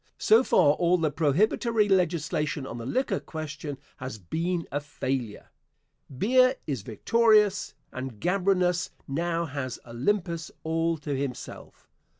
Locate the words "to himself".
10.97-11.87